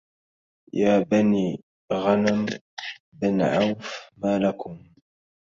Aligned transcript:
يا 0.73 0.99
بني 0.99 1.63
غنم 1.93 2.45
بن 3.13 3.41
عوف 3.41 4.09
ما 4.17 4.39
لكم 4.39 4.83